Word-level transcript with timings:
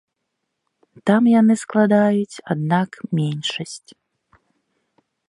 Там 1.09 1.23
яны 1.39 1.53
складаюць, 1.63 2.41
аднак, 2.55 2.89
меншасць. 3.21 3.89